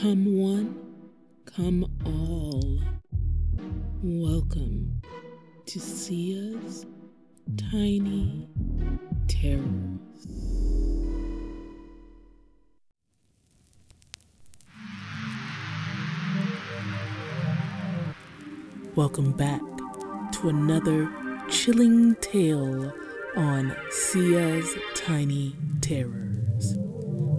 Come 0.00 0.34
one, 0.34 0.76
come 1.44 1.84
all. 2.06 2.80
Welcome 4.02 5.02
to 5.66 5.78
Ceia's 5.78 6.86
Tiny 7.70 8.48
Terrors. 9.28 10.26
Welcome 18.94 19.32
back 19.32 19.60
to 20.32 20.48
another 20.48 21.12
chilling 21.50 22.14
tale 22.22 22.90
on 23.36 23.76
Ceia's 23.90 24.74
Tiny 24.94 25.54
Terrors. 25.82 26.78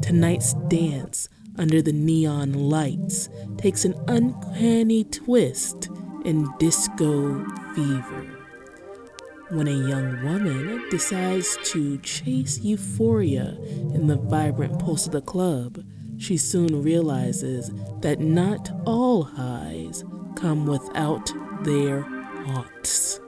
Tonight's 0.00 0.54
dance 0.70 1.28
under 1.58 1.82
the 1.82 1.92
neon 1.92 2.52
lights 2.52 3.28
takes 3.56 3.84
an 3.84 3.94
uncanny 4.08 5.04
twist 5.04 5.88
in 6.24 6.46
disco 6.58 7.44
fever. 7.74 8.36
When 9.50 9.68
a 9.68 9.88
young 9.88 10.24
woman 10.24 10.88
decides 10.90 11.56
to 11.70 11.98
chase 11.98 12.58
euphoria 12.60 13.56
in 13.94 14.08
the 14.08 14.16
vibrant 14.16 14.80
pulse 14.80 15.06
of 15.06 15.12
the 15.12 15.20
club, 15.20 15.84
she 16.18 16.36
soon 16.36 16.82
realizes 16.82 17.70
that 18.00 18.18
not 18.18 18.70
all 18.84 19.22
highs 19.22 20.04
come 20.34 20.66
without 20.66 21.32
their 21.62 22.00
haunts. 22.00 23.20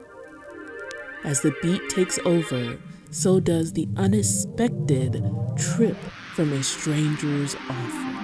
As 1.23 1.41
the 1.41 1.53
beat 1.61 1.87
takes 1.89 2.19
over, 2.25 2.77
so 3.11 3.39
does 3.39 3.73
the 3.73 3.87
unexpected 3.97 5.23
trip 5.57 5.97
from 6.35 6.53
a 6.53 6.63
stranger's 6.63 7.55
offer. 7.69 8.18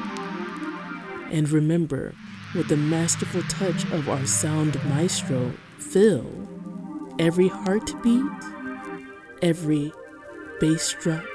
And 1.36 1.50
remember, 1.50 2.16
with 2.56 2.70
the 2.70 2.78
masterful 2.78 3.42
touch 3.50 3.84
of 3.92 4.08
our 4.08 4.26
sound 4.26 4.82
maestro, 4.86 5.52
Phil, 5.80 6.26
every 7.20 7.50
heartbeat, 7.50 8.24
every 9.42 9.92
bass 10.62 10.96
drop, 11.02 11.26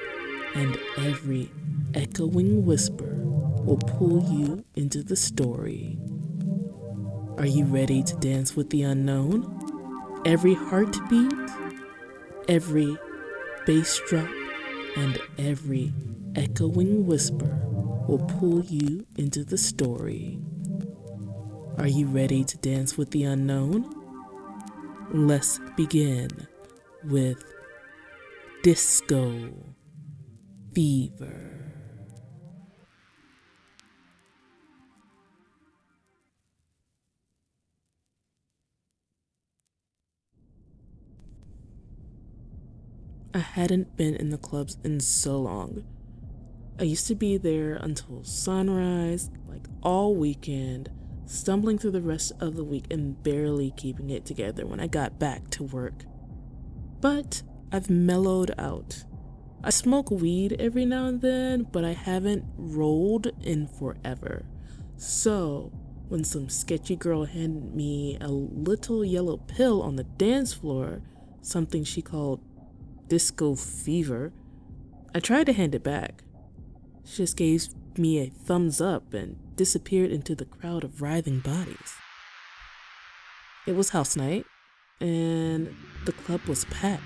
and 0.54 0.78
every 0.96 1.52
echoing 1.92 2.64
whisper 2.64 3.14
will 3.62 3.76
pull 3.76 4.24
you 4.32 4.64
into 4.74 5.02
the 5.02 5.16
story. 5.16 5.98
Are 7.36 7.44
you 7.44 7.66
ready 7.66 8.02
to 8.02 8.16
dance 8.16 8.56
with 8.56 8.70
the 8.70 8.80
unknown? 8.80 10.22
Every 10.24 10.54
heartbeat, 10.54 11.34
every 12.48 12.96
bass 13.66 14.00
drop, 14.08 14.30
and 14.96 15.18
every 15.36 15.92
echoing 16.36 17.06
whisper 17.06 17.69
will 18.10 18.18
pull 18.40 18.60
you 18.64 19.06
into 19.14 19.44
the 19.44 19.56
story. 19.56 20.36
Are 21.78 21.86
you 21.86 22.06
ready 22.06 22.42
to 22.42 22.58
dance 22.58 22.98
with 22.98 23.12
the 23.12 23.22
unknown? 23.22 23.88
Let's 25.12 25.60
begin 25.76 26.28
with 27.04 27.40
Disco 28.64 29.52
Fever. 30.74 31.72
I 43.32 43.38
hadn't 43.38 43.96
been 43.96 44.16
in 44.16 44.30
the 44.30 44.38
clubs 44.38 44.78
in 44.82 44.98
so 44.98 45.38
long. 45.38 45.84
I 46.80 46.84
used 46.84 47.08
to 47.08 47.14
be 47.14 47.36
there 47.36 47.74
until 47.74 48.24
sunrise, 48.24 49.28
like 49.46 49.66
all 49.82 50.14
weekend, 50.14 50.90
stumbling 51.26 51.76
through 51.76 51.90
the 51.90 52.00
rest 52.00 52.32
of 52.40 52.56
the 52.56 52.64
week 52.64 52.86
and 52.90 53.22
barely 53.22 53.74
keeping 53.76 54.08
it 54.08 54.24
together 54.24 54.66
when 54.66 54.80
I 54.80 54.86
got 54.86 55.18
back 55.18 55.50
to 55.50 55.64
work. 55.64 56.04
But 57.02 57.42
I've 57.70 57.90
mellowed 57.90 58.54
out. 58.56 59.04
I 59.62 59.68
smoke 59.68 60.10
weed 60.10 60.56
every 60.58 60.86
now 60.86 61.04
and 61.04 61.20
then, 61.20 61.66
but 61.70 61.84
I 61.84 61.92
haven't 61.92 62.44
rolled 62.56 63.26
in 63.42 63.66
forever. 63.66 64.46
So, 64.96 65.70
when 66.08 66.24
some 66.24 66.48
sketchy 66.48 66.96
girl 66.96 67.26
handed 67.26 67.74
me 67.74 68.16
a 68.22 68.28
little 68.28 69.04
yellow 69.04 69.36
pill 69.36 69.82
on 69.82 69.96
the 69.96 70.04
dance 70.04 70.54
floor, 70.54 71.02
something 71.42 71.84
she 71.84 72.00
called 72.00 72.40
disco 73.06 73.54
fever, 73.54 74.32
I 75.14 75.20
tried 75.20 75.44
to 75.44 75.52
hand 75.52 75.74
it 75.74 75.84
back. 75.84 76.22
She 77.10 77.24
just 77.24 77.36
gave 77.36 77.66
me 77.98 78.20
a 78.20 78.30
thumbs 78.30 78.80
up 78.80 79.14
and 79.14 79.36
disappeared 79.56 80.12
into 80.12 80.36
the 80.36 80.44
crowd 80.44 80.84
of 80.84 81.02
writhing 81.02 81.40
bodies. 81.40 81.94
It 83.66 83.74
was 83.74 83.90
house 83.90 84.14
night, 84.14 84.46
and 85.00 85.74
the 86.04 86.12
club 86.12 86.40
was 86.46 86.66
packed. 86.66 87.02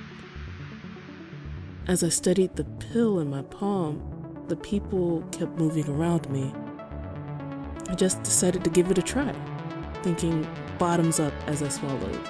As 1.88 2.04
I 2.04 2.10
studied 2.10 2.54
the 2.54 2.65
pill 2.65 3.19
in 3.19 3.31
my 3.31 3.41
palm, 3.44 4.44
the 4.48 4.56
people 4.56 5.22
kept 5.32 5.56
moving 5.56 5.88
around 5.88 6.28
me. 6.28 6.53
I 7.88 7.94
just 7.94 8.22
decided 8.22 8.62
to 8.65 8.71
give 8.71 8.91
it 8.91 8.98
a 8.98 9.03
try, 9.03 9.34
thinking 10.03 10.47
bottoms 10.78 11.19
up 11.19 11.32
as 11.47 11.62
I 11.62 11.69
swallowed. 11.69 12.28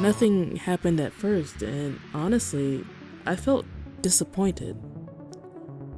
Nothing 0.00 0.56
happened 0.56 0.98
at 0.98 1.12
first, 1.12 1.62
and 1.62 2.00
honestly, 2.12 2.84
I 3.26 3.36
felt 3.36 3.64
disappointed. 4.00 4.76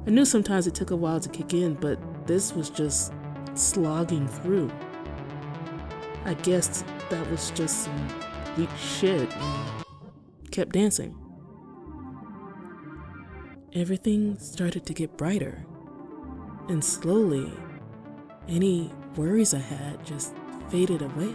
I 0.07 0.11
knew 0.11 0.23
sometimes 0.23 0.67
it 0.67 0.75
took 0.75 0.91
a 0.91 0.95
while 0.95 1.19
to 1.19 1.29
kick 1.29 1.53
in, 1.55 1.73
but 1.73 1.97
this 2.27 2.53
was 2.53 2.69
just 2.69 3.11
slogging 3.55 4.27
through. 4.27 4.71
I 6.25 6.35
guessed 6.35 6.85
that 7.09 7.29
was 7.31 7.49
just 7.51 7.85
some 7.85 8.07
weak 8.55 8.69
shit 8.77 9.27
and 9.35 10.51
kept 10.51 10.73
dancing. 10.73 11.17
Everything 13.73 14.37
started 14.37 14.85
to 14.85 14.93
get 14.93 15.17
brighter, 15.17 15.65
and 16.69 16.83
slowly, 16.83 17.51
any 18.47 18.91
worries 19.15 19.55
I 19.55 19.59
had 19.59 20.05
just 20.05 20.35
faded 20.69 21.01
away. 21.01 21.33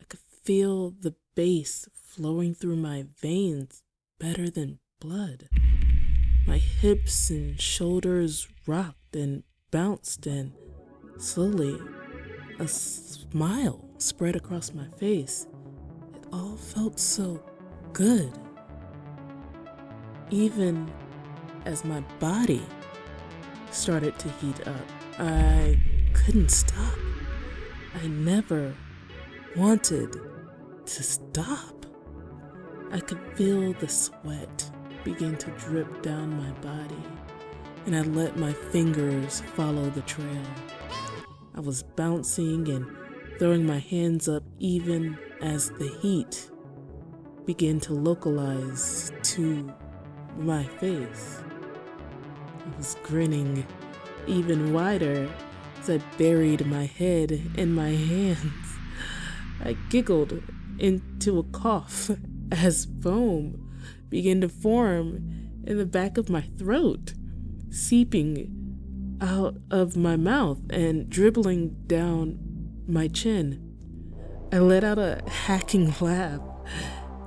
I 0.00 0.04
could 0.08 0.20
feel 0.20 0.90
the 0.90 1.14
bass 1.34 1.88
flowing 1.94 2.54
through 2.54 2.76
my 2.76 3.06
veins 3.18 3.82
better 4.20 4.50
than 4.50 4.78
blood. 5.00 5.48
My 6.46 6.58
hips 6.58 7.30
and 7.30 7.58
shoulders 7.60 8.48
rocked 8.66 9.16
and 9.16 9.44
bounced, 9.70 10.26
and 10.26 10.52
slowly 11.16 11.78
a 12.58 12.68
smile 12.68 13.88
spread 13.98 14.36
across 14.36 14.74
my 14.74 14.86
face. 14.98 15.46
It 16.14 16.26
all 16.32 16.56
felt 16.56 17.00
so 17.00 17.42
good. 17.92 18.30
Even 20.30 20.90
as 21.64 21.84
my 21.84 22.00
body 22.20 22.66
started 23.70 24.18
to 24.18 24.28
heat 24.28 24.66
up, 24.66 24.86
I 25.18 25.80
couldn't 26.12 26.50
stop. 26.50 26.98
I 28.02 28.06
never 28.06 28.74
wanted 29.56 30.12
to 30.84 31.02
stop. 31.02 31.86
I 32.92 33.00
could 33.00 33.20
feel 33.34 33.72
the 33.72 33.88
sweat 33.88 34.70
began 35.04 35.36
to 35.36 35.50
drip 35.52 36.02
down 36.02 36.36
my 36.36 36.50
body, 36.60 37.02
and 37.86 37.94
I 37.94 38.00
let 38.00 38.36
my 38.36 38.52
fingers 38.52 39.42
follow 39.54 39.90
the 39.90 40.02
trail. 40.02 40.42
I 41.54 41.60
was 41.60 41.82
bouncing 41.82 42.68
and 42.68 42.86
throwing 43.38 43.66
my 43.66 43.78
hands 43.78 44.28
up 44.28 44.42
even 44.58 45.18
as 45.40 45.70
the 45.70 45.88
heat 46.00 46.50
began 47.44 47.78
to 47.80 47.92
localize 47.92 49.12
to 49.22 49.72
my 50.38 50.64
face. 50.64 51.42
I 52.64 52.76
was 52.76 52.96
grinning 53.02 53.66
even 54.26 54.72
wider 54.72 55.30
as 55.80 55.90
I 55.90 55.98
buried 56.16 56.66
my 56.66 56.86
head 56.86 57.32
in 57.56 57.72
my 57.74 57.90
hands. 57.90 58.78
I 59.62 59.76
giggled 59.90 60.42
into 60.78 61.38
a 61.38 61.44
cough 61.44 62.10
as 62.52 62.88
foam 63.02 63.73
began 64.08 64.40
to 64.40 64.48
form 64.48 65.60
in 65.64 65.78
the 65.78 65.86
back 65.86 66.18
of 66.18 66.28
my 66.28 66.42
throat, 66.58 67.14
seeping 67.70 69.18
out 69.20 69.56
of 69.70 69.96
my 69.96 70.16
mouth 70.16 70.58
and 70.70 71.08
dribbling 71.08 71.76
down 71.86 72.38
my 72.86 73.08
chin. 73.08 73.60
I 74.52 74.58
let 74.58 74.84
out 74.84 74.98
a 74.98 75.22
hacking 75.26 75.94
laugh, 76.00 76.40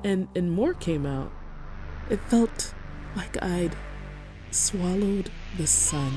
and, 0.03 0.27
and 0.35 0.51
more 0.51 0.73
came 0.73 1.05
out. 1.05 1.31
It 2.09 2.19
felt 2.21 2.73
like 3.15 3.41
I'd 3.43 3.75
swallowed 4.51 5.29
the 5.57 5.67
sun, 5.67 6.13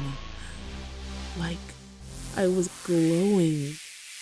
like 1.38 1.58
I 2.36 2.46
was 2.46 2.68
glowing 2.84 3.72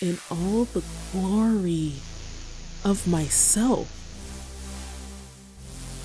in 0.01 0.17
all 0.31 0.63
the 0.65 0.83
glory 1.11 1.93
of 2.85 3.07
myself 3.07 4.08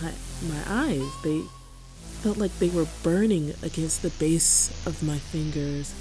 my, 0.00 0.12
my 0.48 0.62
eyes, 0.66 1.02
they 1.22 1.42
felt 2.22 2.38
like 2.38 2.58
they 2.58 2.70
were 2.70 2.86
burning 3.02 3.54
against 3.62 4.02
the 4.02 4.10
base 4.10 4.70
of 4.86 5.02
my 5.02 5.18
fingers, 5.18 5.94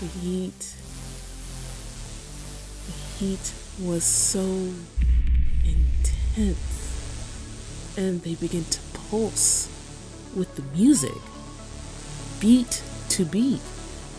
The 0.00 0.06
heat. 0.06 0.74
The 2.86 2.92
heat 3.18 3.52
was 3.80 4.04
so 4.04 4.72
intense. 5.64 6.56
And 7.96 8.22
they 8.22 8.34
began 8.34 8.64
to 8.64 8.80
pulse 9.10 9.68
with 10.34 10.54
the 10.56 10.62
music, 10.76 11.20
beat 12.40 12.82
to 13.10 13.24
beat. 13.24 13.60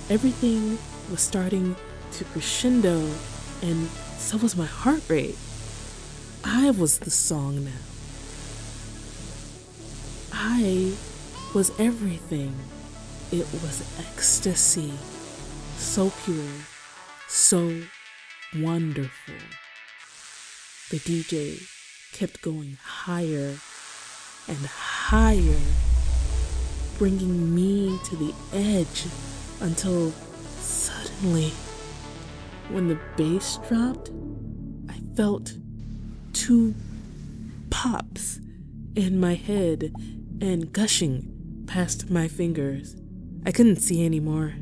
Everything 0.09 0.77
was 1.11 1.21
starting 1.21 1.75
to 2.13 2.23
crescendo, 2.25 2.97
and 3.61 3.87
so 4.17 4.37
was 4.37 4.57
my 4.57 4.65
heart 4.65 5.03
rate. 5.07 5.37
I 6.43 6.71
was 6.71 6.99
the 6.99 7.11
song 7.11 7.65
now. 7.65 7.96
I 10.39 10.93
was 11.55 11.71
everything. 11.79 12.53
It 13.31 13.47
was 13.53 13.83
ecstasy. 13.97 14.93
So 15.77 16.11
pure. 16.23 16.45
So 17.27 17.81
wonderful. 18.57 19.33
The 20.91 20.99
DJ 20.99 21.67
kept 22.13 22.43
going 22.43 22.77
higher 22.83 23.57
and 24.47 24.57
higher, 24.57 25.59
bringing 26.99 27.55
me 27.55 27.99
to 28.05 28.15
the 28.15 28.33
edge 28.53 29.05
until 29.59 30.11
suddenly, 30.59 31.49
when 32.69 32.89
the 32.89 32.99
bass 33.17 33.57
dropped, 33.67 34.11
I 34.87 34.99
felt 35.15 35.53
two 36.33 36.75
pops 37.71 38.39
in 38.95 39.19
my 39.19 39.33
head 39.33 39.91
and 40.41 40.71
gushing 40.71 41.63
past 41.67 42.09
my 42.09 42.27
fingers. 42.27 42.95
I 43.45 43.51
couldn't 43.51 43.77
see 43.81 44.05
anymore. 44.05 44.55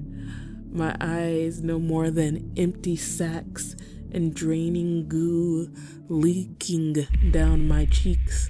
My 0.71 0.95
eyes 0.99 1.61
no 1.61 1.79
more 1.79 2.11
than 2.11 2.53
empty 2.57 2.95
sacks 2.95 3.75
and 4.11 4.33
draining 4.33 5.07
goo 5.07 5.73
leaking 6.07 7.07
down 7.31 7.67
my 7.67 7.85
cheeks. 7.85 8.49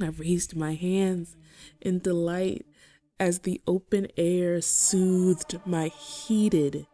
I 0.00 0.06
raised 0.06 0.56
my 0.56 0.74
hands 0.74 1.36
in 1.80 1.98
delight 1.98 2.66
as 3.18 3.40
the 3.40 3.60
open 3.66 4.08
air 4.16 4.60
soothed 4.60 5.60
my 5.66 5.88
heated, 5.88 6.86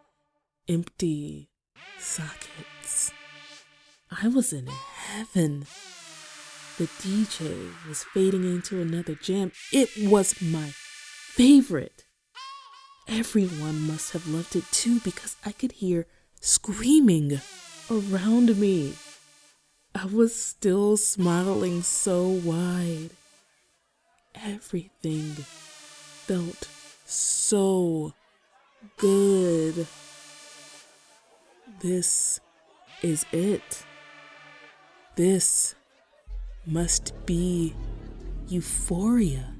empty 0.68 1.50
sockets. 1.98 3.12
I 4.10 4.28
was 4.28 4.52
in 4.52 4.66
heaven. 4.66 5.66
The 6.78 6.88
DJ 7.00 7.72
was 7.88 8.04
fading 8.04 8.44
into 8.44 8.82
another 8.82 9.14
jam. 9.14 9.50
It 9.72 9.88
was 9.96 10.42
my 10.42 10.72
favorite. 10.74 12.04
Everyone 13.08 13.86
must 13.86 14.12
have 14.12 14.28
loved 14.28 14.54
it 14.56 14.64
too 14.72 15.00
because 15.00 15.36
I 15.46 15.52
could 15.52 15.72
hear 15.72 16.06
screaming 16.42 17.40
around 17.90 18.58
me. 18.58 18.92
I 19.94 20.04
was 20.04 20.34
still 20.34 20.98
smiling 20.98 21.80
so 21.80 22.28
wide. 22.28 23.10
Everything 24.34 25.30
felt 26.26 26.68
so 27.06 28.12
good. 28.98 29.86
This 31.80 32.38
is 33.02 33.24
it. 33.32 33.86
This 35.14 35.74
must 36.66 37.14
be 37.26 37.74
euphoria. 38.48 39.54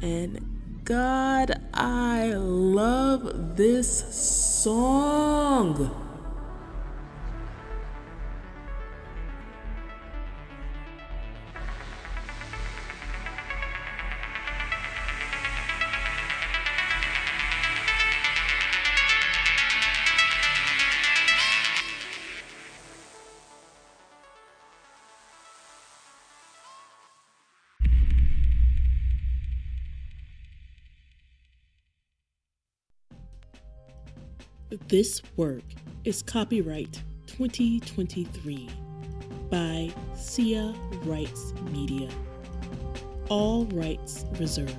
And 0.00 0.82
God, 0.84 1.60
I 1.74 2.32
love 2.34 3.56
this 3.56 4.14
song. 4.14 6.09
This 34.70 35.20
work 35.36 35.64
is 36.04 36.22
copyright 36.22 37.02
2023 37.26 38.68
by 39.50 39.92
Ceia 40.14 40.76
Rights 41.04 41.52
Media. 41.72 42.08
All 43.28 43.64
rights 43.66 44.24
reserved. 44.38 44.76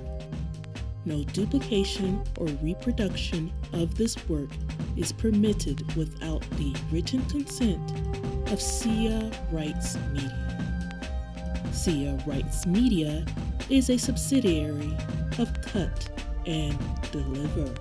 No 1.04 1.22
duplication 1.24 2.24
or 2.38 2.46
reproduction 2.62 3.52
of 3.74 3.94
this 3.98 4.16
work 4.30 4.48
is 4.96 5.12
permitted 5.12 5.94
without 5.94 6.40
the 6.52 6.74
written 6.90 7.22
consent 7.26 7.90
of 8.50 8.60
Ceia 8.60 9.30
Rights 9.52 9.98
Media. 10.14 11.02
Ceia 11.66 12.26
Rights 12.26 12.64
Media 12.64 13.26
is 13.68 13.90
a 13.90 13.98
subsidiary 13.98 14.96
of 15.38 15.52
Cut 15.60 16.08
and 16.46 16.78
Deliver. 17.10 17.74